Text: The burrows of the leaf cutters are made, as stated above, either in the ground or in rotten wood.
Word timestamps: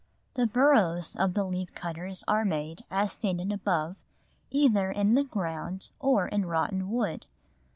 The 0.33 0.47
burrows 0.47 1.15
of 1.15 1.35
the 1.35 1.43
leaf 1.43 1.75
cutters 1.75 2.23
are 2.27 2.43
made, 2.43 2.85
as 2.89 3.11
stated 3.11 3.51
above, 3.51 4.01
either 4.49 4.89
in 4.89 5.13
the 5.13 5.23
ground 5.23 5.91
or 5.99 6.27
in 6.27 6.47
rotten 6.47 6.89
wood. 6.89 7.27